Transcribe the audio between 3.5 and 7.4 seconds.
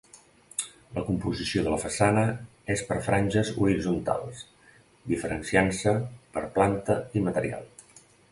horitzontals, diferenciant-se per planta i